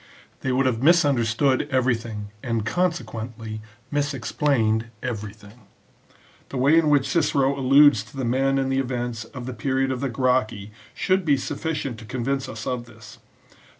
[0.39, 3.61] They would have misunderstood every thing, and consequently
[3.93, 5.67] misexplained everything.
[6.49, 9.99] The way in which Cicero alludes to the men and events of the period of
[10.01, 13.19] the Gracchi should be suffi cient to convince us of this.